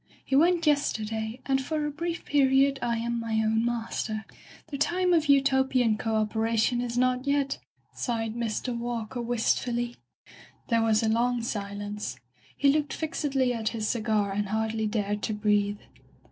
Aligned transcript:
He 0.25 0.35
went 0.35 0.65
yesterday, 0.65 1.41
and 1.45 1.61
for 1.63 1.85
a 1.85 1.91
brief 1.91 2.25
period 2.25 2.79
I 2.81 2.97
am 2.97 3.19
my 3.19 3.33
own 3.35 3.63
master. 3.63 4.25
The 4.69 4.79
time 4.79 5.13
of 5.13 5.27
Utopian 5.29 5.95
co 5.95 6.15
operation 6.15 6.81
is 6.81 6.97
not 6.97 7.27
yet,'* 7.27 7.59
sighed 7.93 8.33
Mr. 8.33 8.75
Walker 8.75 9.21
wistfully. 9.21 9.97
There 10.69 10.81
was 10.81 11.03
a 11.03 11.07
long 11.07 11.43
silence. 11.43 12.17
He 12.57 12.69
looked 12.69 12.93
fixedly 12.93 13.53
at 13.53 13.69
his 13.77 13.87
cigar 13.87 14.31
and 14.31 14.47
hardly 14.47 14.87
dared 14.87 15.21
to 15.21 15.33
breathe. 15.33 15.77